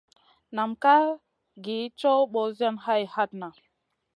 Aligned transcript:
Nam 0.55 0.71
ká 0.83 0.95
gi 1.63 1.77
caw 1.99 2.19
ɓosiyona 2.33 2.81
hay 2.85 3.03
hatna. 3.13 3.47